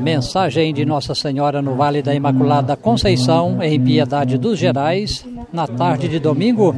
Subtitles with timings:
[0.00, 6.08] Mensagem de Nossa Senhora no Vale da Imaculada Conceição, em Piedade dos Gerais, na tarde
[6.08, 6.74] de domingo,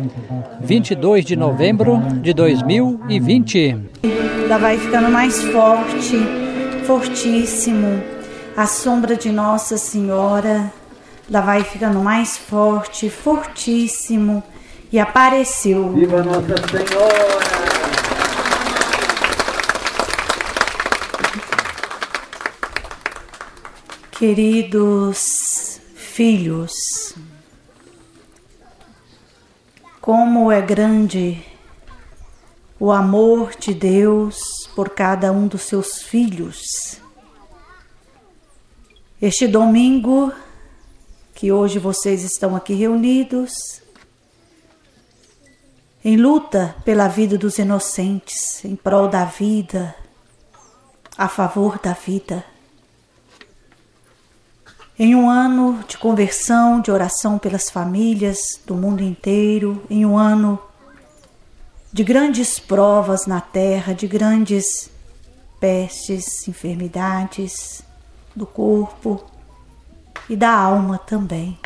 [0.60, 3.76] 22 de novembro de 2020.
[4.44, 6.16] Ela vai ficando mais forte,
[6.84, 8.02] fortíssimo.
[8.56, 10.72] A sombra de Nossa Senhora,
[11.30, 14.42] ela vai ficando mais forte, fortíssimo.
[14.92, 15.90] E apareceu.
[15.92, 17.51] Viva Nossa Senhora!
[24.22, 26.72] Queridos filhos,
[30.00, 31.44] como é grande
[32.78, 34.38] o amor de Deus
[34.76, 37.00] por cada um dos seus filhos.
[39.20, 40.32] Este domingo,
[41.34, 43.82] que hoje vocês estão aqui reunidos,
[46.04, 49.96] em luta pela vida dos inocentes, em prol da vida,
[51.18, 52.51] a favor da vida
[54.98, 60.58] em um ano de conversão, de oração pelas famílias do mundo inteiro, em um ano
[61.92, 64.90] de grandes provas na terra, de grandes
[65.58, 67.82] pestes, enfermidades
[68.34, 69.24] do corpo
[70.28, 71.58] e da alma também.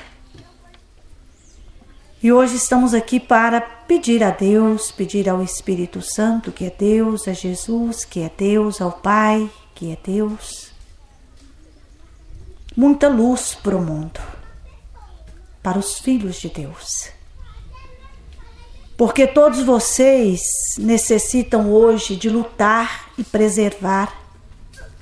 [2.22, 7.28] E hoje estamos aqui para pedir a Deus, pedir ao Espírito Santo, que é Deus,
[7.28, 10.65] a Jesus, que é Deus, ao Pai, que é Deus
[12.76, 14.20] muita luz para o mundo,
[15.62, 17.10] para os filhos de Deus.
[18.96, 20.40] Porque todos vocês
[20.78, 24.14] necessitam hoje de lutar e preservar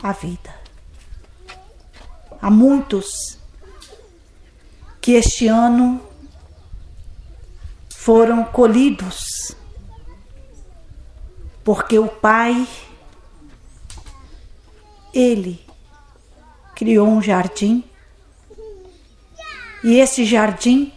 [0.02, 0.54] a vida.
[2.40, 3.38] Há muitos
[5.00, 6.00] que este ano
[7.90, 9.54] foram colhidos,
[11.62, 12.66] porque o Pai,
[15.12, 15.64] Ele
[16.74, 17.84] criou um jardim.
[19.82, 20.92] E esse jardim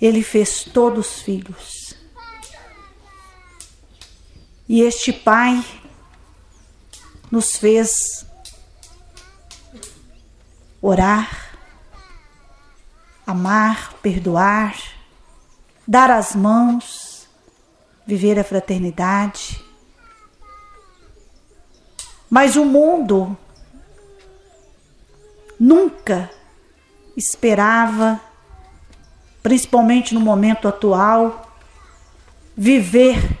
[0.00, 1.94] ele fez todos os filhos.
[4.68, 5.64] E este pai
[7.30, 8.26] nos fez
[10.80, 11.56] orar,
[13.26, 14.78] amar, perdoar,
[15.88, 17.26] dar as mãos,
[18.06, 19.63] viver a fraternidade.
[22.28, 23.36] Mas o mundo
[25.58, 26.30] nunca
[27.16, 28.20] esperava,
[29.42, 31.52] principalmente no momento atual,
[32.56, 33.38] viver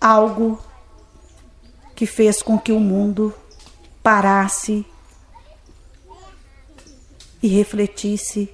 [0.00, 0.58] algo
[1.94, 3.34] que fez com que o mundo
[4.02, 4.86] parasse
[7.42, 8.52] e refletisse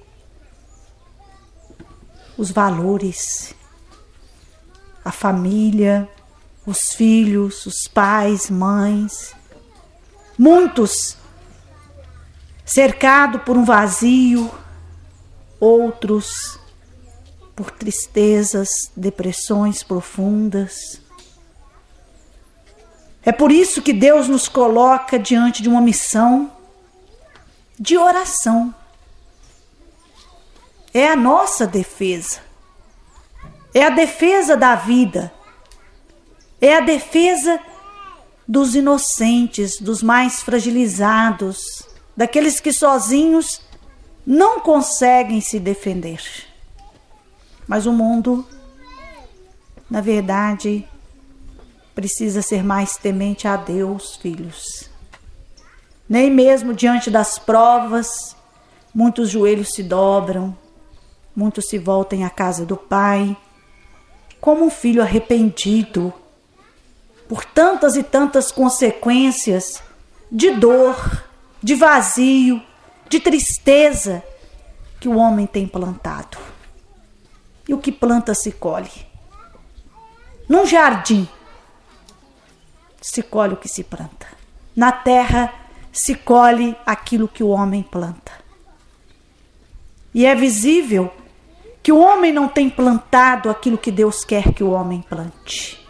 [2.37, 3.53] os valores,
[5.03, 6.09] a família,
[6.65, 9.35] os filhos, os pais, mães,
[10.37, 11.17] muitos
[12.65, 14.51] cercado por um vazio,
[15.59, 16.59] outros
[17.55, 20.99] por tristezas, depressões profundas.
[23.23, 26.51] É por isso que Deus nos coloca diante de uma missão
[27.79, 28.73] de oração.
[30.93, 32.39] É a nossa defesa.
[33.73, 35.33] É a defesa da vida.
[36.59, 37.59] É a defesa
[38.47, 43.61] dos inocentes, dos mais fragilizados, daqueles que sozinhos
[44.25, 46.21] não conseguem se defender.
[47.67, 48.45] Mas o mundo,
[49.89, 50.87] na verdade,
[51.93, 54.89] precisa ser mais temente a Deus, filhos.
[56.07, 58.35] Nem mesmo diante das provas,
[58.93, 60.55] muitos joelhos se dobram,
[61.35, 63.35] muitos se voltam à casa do Pai,
[64.39, 66.13] como um filho arrependido
[67.27, 69.81] por tantas e tantas consequências
[70.31, 71.23] de dor,
[71.61, 72.61] de vazio,
[73.09, 74.23] de tristeza
[74.99, 76.37] que o homem tem plantado.
[77.67, 79.07] E o que planta se colhe.
[80.47, 81.27] Num jardim
[83.01, 84.27] se colhe o que se planta.
[84.75, 85.53] Na terra
[85.91, 88.31] se colhe aquilo que o homem planta.
[90.13, 91.11] E é visível
[91.81, 95.84] que o homem não tem plantado aquilo que Deus quer que o homem plante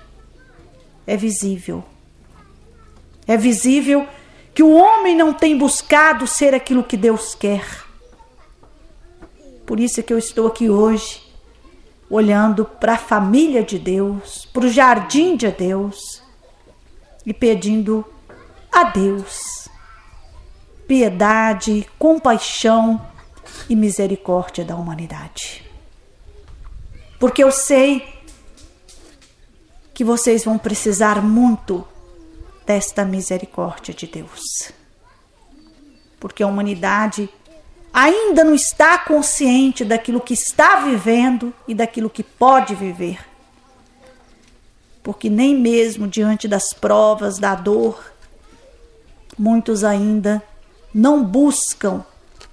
[1.06, 1.84] é visível.
[3.28, 4.08] É visível
[4.54, 7.66] que o homem não tem buscado ser aquilo que Deus quer.
[9.66, 11.22] Por isso é que eu estou aqui hoje,
[12.10, 16.22] olhando para a família de Deus, para o jardim de Deus
[17.26, 18.06] e pedindo
[18.72, 19.66] a Deus
[20.88, 23.02] piedade, compaixão
[23.70, 25.64] e misericórdia da humanidade.
[27.20, 28.04] Porque eu sei
[29.96, 31.88] que vocês vão precisar muito
[32.66, 34.74] desta misericórdia de Deus.
[36.20, 37.30] Porque a humanidade
[37.94, 43.26] ainda não está consciente daquilo que está vivendo e daquilo que pode viver.
[45.02, 48.12] Porque nem mesmo diante das provas, da dor,
[49.40, 50.44] muitos ainda
[50.94, 52.04] não buscam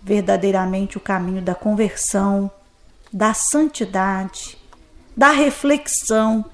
[0.00, 2.48] verdadeiramente o caminho da conversão,
[3.12, 4.56] da santidade,
[5.16, 6.44] da reflexão,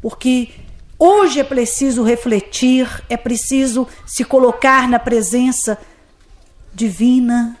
[0.00, 0.50] porque
[0.98, 5.78] hoje é preciso refletir, é preciso se colocar na presença
[6.72, 7.58] divina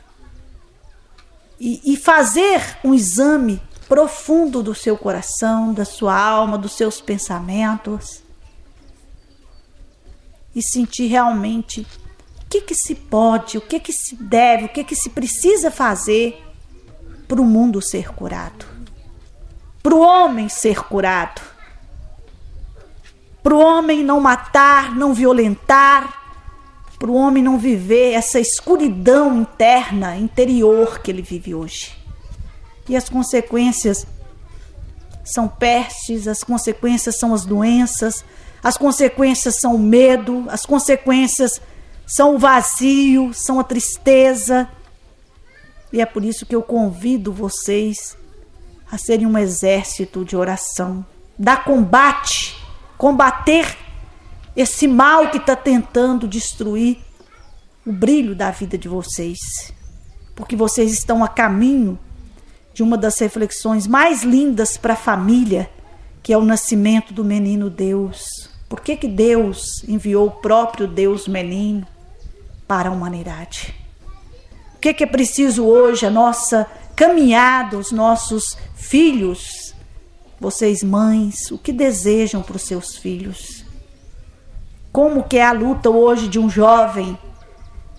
[1.58, 8.22] e, e fazer um exame profundo do seu coração, da sua alma, dos seus pensamentos
[10.54, 11.86] e sentir realmente
[12.44, 15.70] o que, que se pode, o que, que se deve, o que, que se precisa
[15.70, 16.42] fazer
[17.26, 18.66] para o mundo ser curado,
[19.82, 21.40] para o homem ser curado,
[23.48, 26.20] para o homem não matar, não violentar,
[26.98, 31.96] para o homem não viver essa escuridão interna, interior que ele vive hoje.
[32.86, 34.06] E as consequências
[35.24, 38.22] são pestes, as consequências são as doenças,
[38.62, 41.58] as consequências são o medo, as consequências
[42.06, 44.68] são o vazio, são a tristeza.
[45.90, 48.14] E é por isso que eu convido vocês
[48.92, 51.02] a serem um exército de oração,
[51.38, 52.57] dar combate,
[52.98, 53.76] combater
[54.54, 56.98] esse mal que está tentando destruir
[57.86, 59.38] o brilho da vida de vocês,
[60.36, 61.98] porque vocês estão a caminho
[62.74, 65.70] de uma das reflexões mais lindas para a família,
[66.22, 68.50] que é o nascimento do menino Deus.
[68.68, 71.86] Por que, que Deus enviou o próprio Deus menino?
[72.68, 73.74] para a humanidade.
[74.76, 76.04] O que, que é preciso hoje?
[76.04, 79.57] A nossa caminhada, os nossos filhos,
[80.40, 83.64] vocês mães, o que desejam para os seus filhos?
[84.92, 87.18] Como que é a luta hoje de um jovem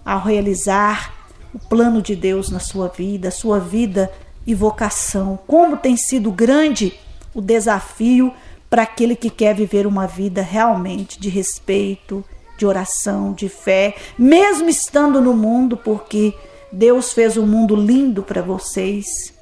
[0.06, 1.14] ao realizar
[1.54, 4.12] o plano de Deus na sua vida, sua vida
[4.48, 5.38] e vocação?
[5.46, 6.94] Como tem sido grande
[7.34, 8.34] o desafio
[8.70, 12.24] para aquele que quer viver uma vida realmente de respeito,
[12.58, 16.34] de oração, de fé, mesmo estando no mundo, porque
[16.72, 19.34] Deus fez um mundo lindo para vocês.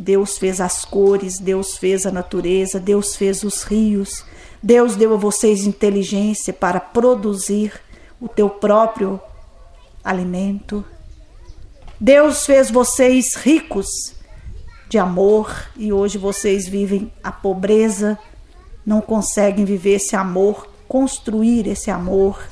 [0.00, 4.24] Deus fez as cores, Deus fez a natureza, Deus fez os rios.
[4.62, 7.72] Deus deu a vocês inteligência para produzir
[8.20, 9.20] o teu próprio
[10.02, 10.84] alimento.
[12.00, 14.14] Deus fez vocês ricos
[14.88, 18.18] de amor e hoje vocês vivem a pobreza,
[18.84, 22.42] não conseguem viver esse amor construir esse amor,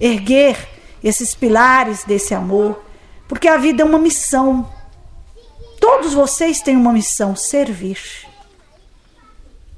[0.00, 0.68] erguer
[1.02, 2.80] esses pilares desse amor,
[3.26, 4.70] porque a vida é uma missão.
[5.88, 7.98] Todos vocês têm uma missão: servir.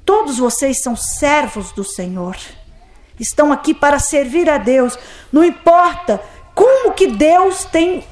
[0.03, 2.35] Todos vocês são servos do Senhor.
[3.17, 4.99] Estão aqui para servir a Deus.
[5.31, 6.21] Não importa
[6.53, 8.03] como que Deus tem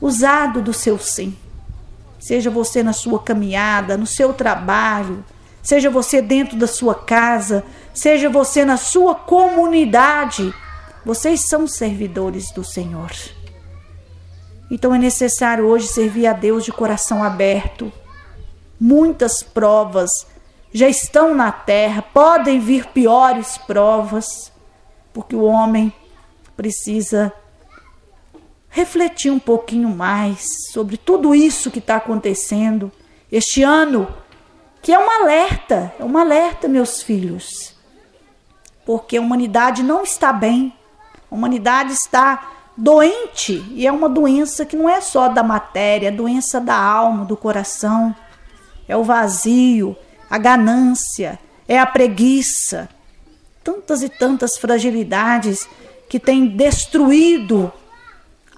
[0.00, 1.36] usado do seu sim.
[2.18, 5.22] Seja você na sua caminhada, no seu trabalho,
[5.62, 7.62] seja você dentro da sua casa,
[7.92, 10.54] seja você na sua comunidade,
[11.04, 13.10] vocês são servidores do Senhor.
[14.70, 17.92] Então é necessário hoje servir a Deus de coração aberto.
[18.80, 20.10] Muitas provas
[20.72, 24.52] já estão na terra, podem vir piores provas,
[25.12, 25.92] porque o homem
[26.56, 27.32] precisa
[28.68, 32.92] refletir um pouquinho mais sobre tudo isso que está acontecendo.
[33.32, 34.06] Este ano
[34.82, 37.74] que é um alerta, é um alerta, meus filhos.
[38.84, 40.72] Porque a humanidade não está bem,
[41.30, 46.10] a humanidade está doente e é uma doença que não é só da matéria, é
[46.10, 48.14] doença da alma, do coração.
[48.88, 49.96] É o vazio,
[50.30, 52.88] a ganância, é a preguiça.
[53.64, 55.68] Tantas e tantas fragilidades
[56.08, 57.72] que têm destruído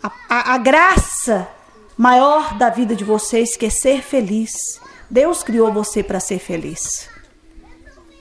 [0.02, 1.48] a, a, a graça
[1.96, 4.80] maior da vida de vocês, que é ser feliz.
[5.08, 7.08] Deus criou você para ser feliz.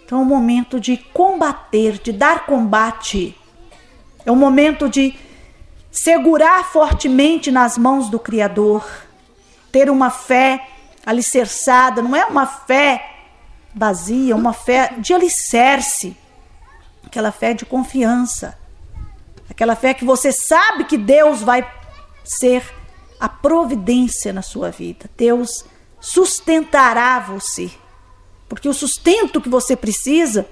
[0.06, 3.38] Então é um momento de combater, de dar combate.
[4.26, 5.14] É um momento de
[6.04, 8.86] segurar fortemente nas mãos do Criador.
[9.72, 10.68] Ter uma fé
[11.06, 13.16] alicerçada, não é uma fé
[13.74, 16.16] vazia, uma fé de alicerce.
[17.06, 18.58] Aquela fé de confiança.
[19.50, 21.68] Aquela fé que você sabe que Deus vai
[22.24, 22.64] ser
[23.20, 25.10] a providência na sua vida.
[25.18, 25.66] Deus
[26.00, 27.72] sustentará você.
[28.48, 30.48] Porque o sustento que você precisa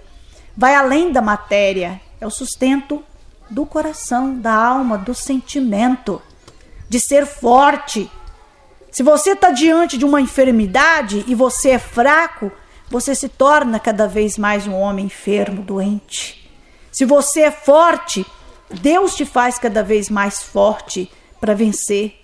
[0.58, 3.04] vai além da matéria, é o sustento
[3.50, 6.22] do coração, da alma, do sentimento,
[6.90, 8.10] de ser forte.
[8.92, 12.52] Se você está diante de uma enfermidade e você é fraco,
[12.90, 16.50] você se torna cada vez mais um homem enfermo, doente.
[16.92, 18.26] Se você é forte,
[18.70, 22.22] Deus te faz cada vez mais forte para vencer.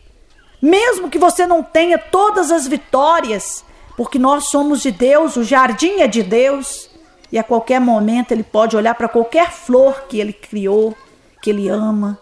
[0.61, 3.65] Mesmo que você não tenha todas as vitórias,
[3.97, 6.89] porque nós somos de Deus, o jardim é de Deus,
[7.31, 10.95] e a qualquer momento ele pode olhar para qualquer flor que ele criou,
[11.41, 12.19] que ele ama.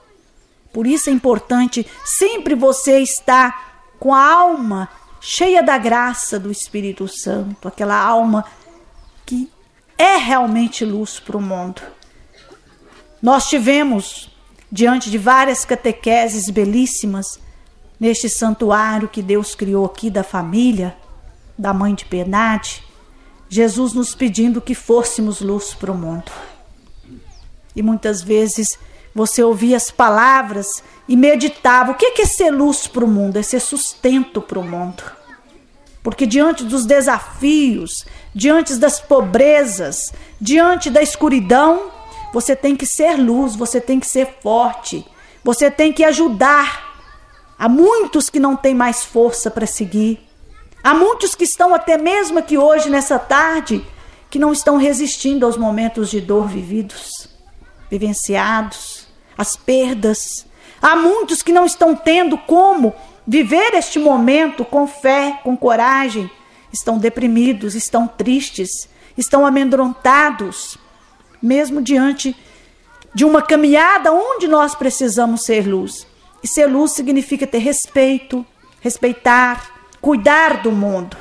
[0.71, 7.07] Por isso é importante sempre você estar com a alma cheia da graça do Espírito
[7.07, 8.45] Santo, aquela alma
[9.25, 9.51] que
[9.97, 11.81] é realmente luz para o mundo.
[13.21, 14.33] Nós tivemos,
[14.71, 17.39] diante de várias catequeses belíssimas,
[17.99, 20.95] neste santuário que Deus criou aqui da família,
[21.57, 22.81] da mãe de Penade,
[23.49, 26.31] Jesus nos pedindo que fôssemos luz para o mundo.
[27.75, 28.79] E muitas vezes
[29.19, 33.37] você ouvia as palavras e meditava: o que é ser luz para o mundo?
[33.37, 35.03] É ser sustento para o mundo.
[36.01, 41.91] Porque diante dos desafios, diante das pobrezas, diante da escuridão,
[42.31, 45.05] você tem que ser luz, você tem que ser forte,
[45.43, 46.87] você tem que ajudar.
[47.57, 50.25] Há muitos que não têm mais força para seguir.
[50.81, 53.85] Há muitos que estão até mesmo aqui hoje, nessa tarde,
[54.29, 57.27] que não estão resistindo aos momentos de dor vividos,
[57.91, 58.98] vivenciados,
[59.39, 60.45] às perdas.
[60.81, 62.93] Há muitos que não estão tendo como
[63.25, 66.29] viver este momento com fé, com coragem.
[66.73, 70.77] Estão deprimidos, estão tristes, estão amedrontados,
[71.41, 72.35] mesmo diante
[73.13, 76.05] de uma caminhada onde nós precisamos ser luz.
[76.43, 78.45] E ser luz significa ter respeito,
[78.81, 81.17] respeitar, cuidar do mundo.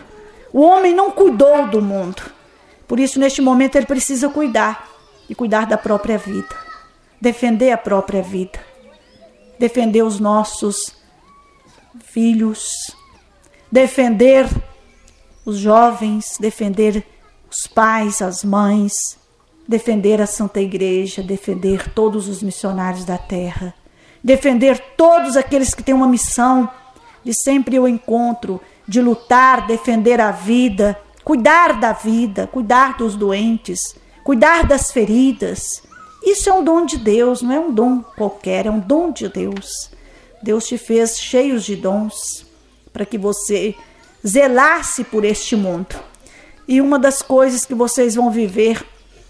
[0.53, 2.23] O homem não cuidou do mundo.
[2.87, 4.89] Por isso, neste momento, ele precisa cuidar
[5.29, 6.49] e cuidar da própria vida,
[7.21, 8.59] defender a própria vida,
[9.59, 10.95] defender os nossos
[12.05, 12.95] filhos,
[13.71, 14.47] defender
[15.45, 17.05] os jovens, defender
[17.51, 18.93] os pais, as mães,
[19.67, 23.75] defender a Santa Igreja, defender todos os missionários da terra,
[24.23, 26.71] defender todos aqueles que têm uma missão
[27.25, 33.81] de sempre o encontro, de lutar, defender a vida, cuidar da vida, cuidar dos doentes,
[34.25, 35.83] cuidar das feridas.
[36.23, 39.29] Isso é um dom de Deus, não é um dom qualquer, é um dom de
[39.29, 39.91] Deus.
[40.43, 42.47] Deus te fez cheios de dons
[42.93, 43.75] para que você
[44.27, 45.95] zelasse por este mundo.
[46.67, 48.85] E uma das coisas que vocês vão viver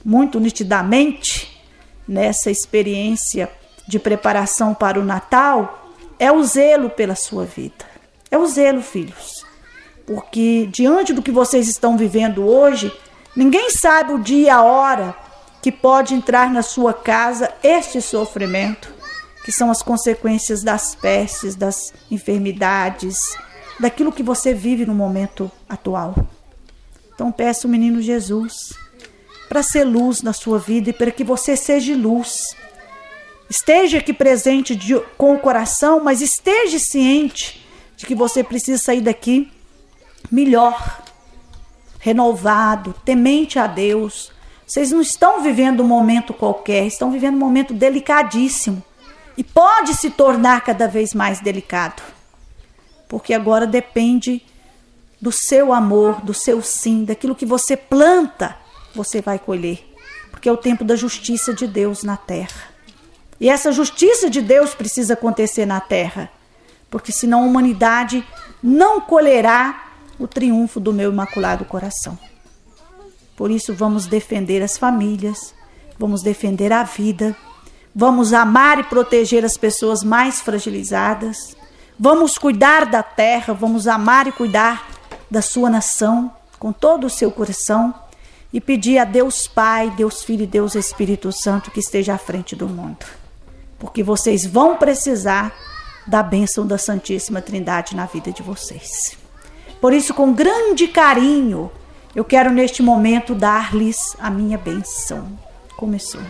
[0.04, 1.62] muito nitidamente
[2.06, 3.50] nessa experiência
[3.86, 7.84] de preparação para o Natal é o zelo pela sua vida.
[8.30, 9.46] É o zelo, filhos.
[10.06, 12.92] Porque diante do que vocês estão vivendo hoje,
[13.36, 15.27] ninguém sabe o dia, a hora
[15.60, 18.92] que pode entrar na sua casa este sofrimento,
[19.44, 23.18] que são as consequências das pestes, das enfermidades,
[23.78, 26.14] daquilo que você vive no momento atual.
[27.14, 28.72] Então peço o menino Jesus
[29.48, 32.54] para ser luz na sua vida e para que você seja luz
[33.48, 39.00] Esteja aqui presente de, com o coração, mas esteja ciente de que você precisa sair
[39.00, 39.50] daqui
[40.30, 41.02] melhor,
[41.98, 44.30] renovado, temente a Deus.
[44.68, 48.84] Vocês não estão vivendo um momento qualquer, estão vivendo um momento delicadíssimo.
[49.34, 52.02] E pode se tornar cada vez mais delicado.
[53.08, 54.42] Porque agora depende
[55.18, 58.58] do seu amor, do seu sim, daquilo que você planta,
[58.94, 59.82] você vai colher.
[60.30, 62.68] Porque é o tempo da justiça de Deus na terra.
[63.40, 66.30] E essa justiça de Deus precisa acontecer na terra,
[66.90, 68.22] porque senão a humanidade
[68.62, 72.18] não colherá o triunfo do meu imaculado coração.
[73.38, 75.54] Por isso, vamos defender as famílias,
[75.98, 77.34] vamos defender a vida,
[77.94, 81.56] vamos amar e proteger as pessoas mais fragilizadas,
[81.98, 84.86] vamos cuidar da terra, vamos amar e cuidar
[85.30, 87.94] da sua nação com todo o seu coração
[88.52, 92.54] e pedir a Deus Pai, Deus Filho e Deus Espírito Santo que esteja à frente
[92.54, 93.06] do mundo
[93.78, 95.54] porque vocês vão precisar
[96.06, 99.16] da bênção da Santíssima Trindade na vida de vocês.
[99.80, 101.70] Por isso, com grande carinho,
[102.14, 105.28] eu quero neste momento dar-lhes a minha bênção.
[105.76, 106.20] Começou.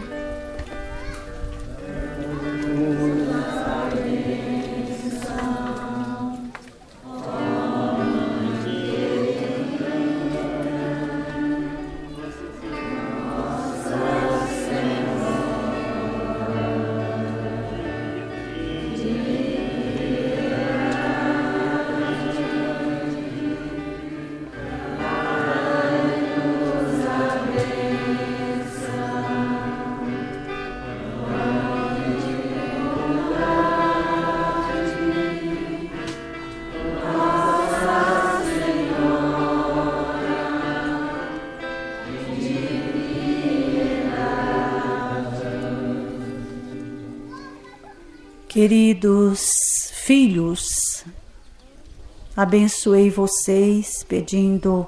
[48.48, 51.04] Queridos filhos,
[52.34, 54.86] abençoei vocês pedindo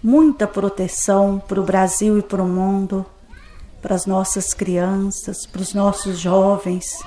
[0.00, 3.04] muita proteção para o Brasil e para o mundo,
[3.82, 7.02] para as nossas crianças, para os nossos jovens,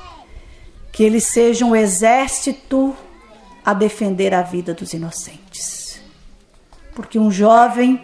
[0.92, 2.94] que eles sejam o exército
[3.64, 6.02] a defender a vida dos inocentes.
[6.94, 8.04] Porque um jovem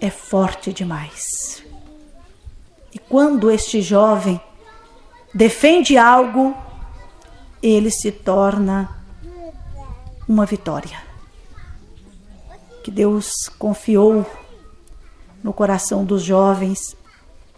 [0.00, 1.62] é forte demais.
[2.92, 4.40] E quando este jovem
[5.32, 6.63] defende algo,
[7.66, 8.90] ele se torna
[10.28, 11.02] uma vitória.
[12.82, 14.26] Que Deus confiou
[15.42, 16.94] no coração dos jovens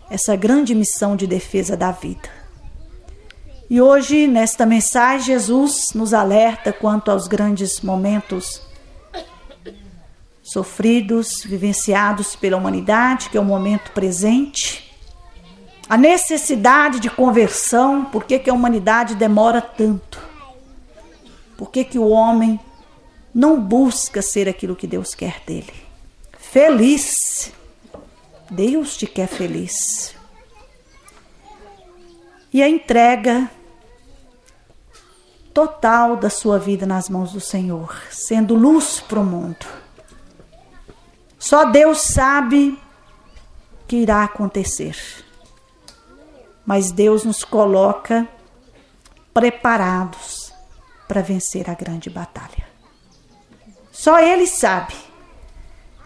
[0.08, 2.28] essa grande missão de defesa da vida.
[3.68, 8.62] E hoje, nesta mensagem, Jesus nos alerta quanto aos grandes momentos
[10.40, 14.85] sofridos, vivenciados pela humanidade, que é o momento presente,
[15.88, 20.20] a necessidade de conversão, por que, que a humanidade demora tanto?
[21.56, 22.58] Por que, que o homem
[23.32, 25.72] não busca ser aquilo que Deus quer dele?
[26.38, 27.52] Feliz.
[28.50, 30.14] Deus te quer feliz.
[32.52, 33.50] E a entrega
[35.52, 39.66] total da sua vida nas mãos do Senhor, sendo luz para o mundo.
[41.38, 42.78] Só Deus sabe
[43.86, 45.25] que irá acontecer.
[46.66, 48.28] Mas Deus nos coloca
[49.32, 50.52] preparados
[51.06, 52.66] para vencer a grande batalha.
[53.92, 54.94] Só Ele sabe,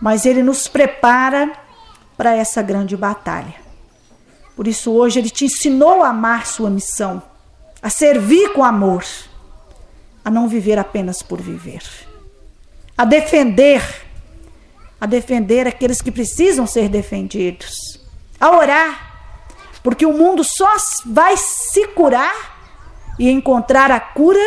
[0.00, 1.52] mas Ele nos prepara
[2.16, 3.54] para essa grande batalha.
[4.54, 7.22] Por isso, hoje, Ele te ensinou a amar sua missão,
[7.82, 9.04] a servir com amor,
[10.24, 11.82] a não viver apenas por viver,
[12.96, 13.82] a defender,
[15.00, 17.98] a defender aqueles que precisam ser defendidos,
[18.38, 19.09] a orar,
[19.82, 20.68] porque o mundo só
[21.06, 22.34] vai se curar
[23.18, 24.40] e encontrar a cura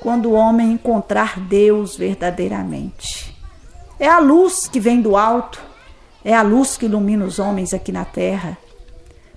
[0.00, 3.34] quando o homem encontrar Deus verdadeiramente.
[3.98, 5.60] É a luz que vem do alto,
[6.24, 8.58] é a luz que ilumina os homens aqui na terra.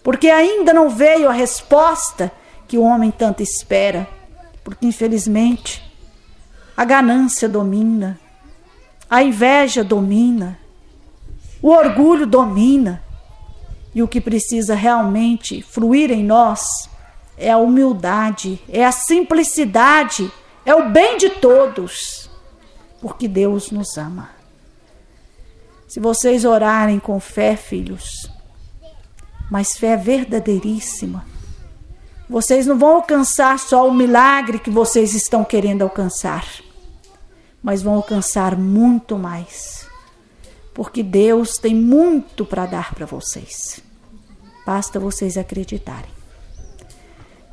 [0.03, 2.31] Porque ainda não veio a resposta
[2.67, 4.07] que o homem tanto espera,
[4.63, 5.83] porque infelizmente
[6.75, 8.19] a ganância domina,
[9.09, 10.59] a inveja domina,
[11.61, 13.01] o orgulho domina,
[13.97, 16.87] e o que precisa realmente fluir em nós
[17.35, 20.31] é a humildade, é a simplicidade
[20.63, 22.29] é o bem de todos,
[23.01, 24.29] porque Deus nos ama.
[25.87, 28.29] Se vocês orarem com fé, filhos,
[29.49, 31.25] mas fé verdadeiríssima,
[32.29, 36.45] vocês não vão alcançar só o milagre que vocês estão querendo alcançar,
[37.63, 39.89] mas vão alcançar muito mais,
[40.71, 43.86] porque Deus tem muito para dar para vocês.
[44.67, 46.11] Basta vocês acreditarem.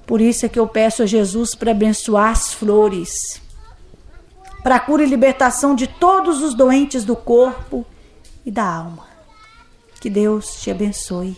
[0.05, 3.41] Por isso é que eu peço a Jesus para abençoar as flores,
[4.65, 7.87] para a cura e libertação de todos os doentes do corpo
[8.45, 9.07] e da alma.
[10.01, 11.37] Que Deus te abençoe,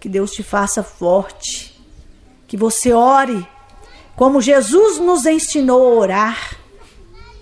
[0.00, 1.78] que Deus te faça forte,
[2.48, 3.46] que você ore
[4.16, 6.56] como Jesus nos ensinou a orar,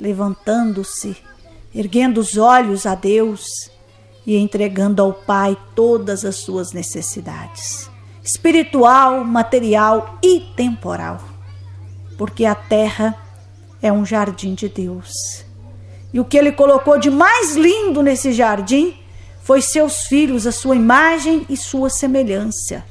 [0.00, 1.16] levantando-se,
[1.72, 3.70] erguendo os olhos a Deus
[4.26, 7.92] e entregando ao Pai todas as suas necessidades
[8.24, 11.20] espiritual, material e temporal.
[12.16, 13.14] Porque a terra
[13.82, 15.44] é um jardim de Deus.
[16.12, 18.96] E o que ele colocou de mais lindo nesse jardim
[19.42, 22.82] foi seus filhos, a sua imagem e sua semelhança.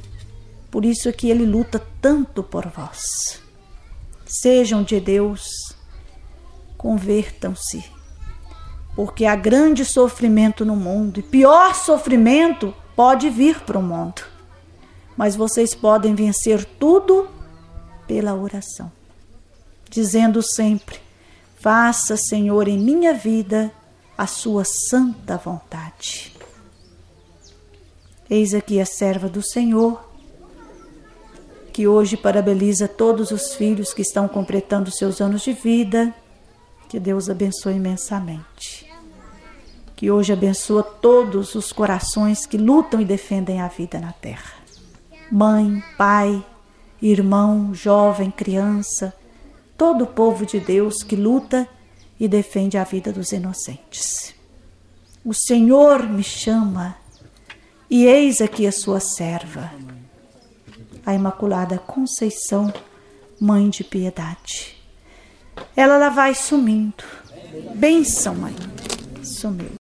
[0.70, 3.42] Por isso é que ele luta tanto por vós.
[4.26, 5.76] Sejam de Deus,
[6.78, 7.84] convertam-se,
[8.96, 14.34] porque há grande sofrimento no mundo e pior sofrimento pode vir para o mundo
[15.16, 17.28] mas vocês podem vencer tudo
[18.08, 18.92] pela oração,
[19.90, 21.00] dizendo sempre:
[21.60, 23.72] Faça, Senhor, em minha vida
[24.18, 26.34] a sua santa vontade.
[28.30, 30.10] Eis aqui a serva do Senhor,
[31.72, 36.14] que hoje parabeniza todos os filhos que estão completando seus anos de vida.
[36.94, 38.88] Que Deus abençoe imensamente.
[39.96, 44.62] Que hoje abençoa todos os corações que lutam e defendem a vida na terra
[45.32, 46.46] mãe, pai,
[47.02, 49.12] irmão, jovem, criança,
[49.76, 51.68] todo o povo de Deus que luta
[52.20, 54.36] e defende a vida dos inocentes.
[55.26, 56.96] O Senhor me chama
[57.90, 59.74] e eis aqui a sua serva,
[61.04, 62.72] a Imaculada Conceição,
[63.42, 64.83] Mãe de Piedade.
[65.76, 67.04] Ela lá vai sumindo.
[67.76, 68.56] Benção, mãe.
[69.24, 69.70] Sumiu.